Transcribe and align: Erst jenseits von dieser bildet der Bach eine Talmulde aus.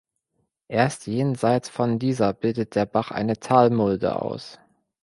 Erst 0.67 1.05
jenseits 1.05 1.69
von 1.69 1.99
dieser 1.99 2.33
bildet 2.33 2.73
der 2.73 2.87
Bach 2.87 3.11
eine 3.11 3.39
Talmulde 3.39 4.19
aus. 4.19 4.57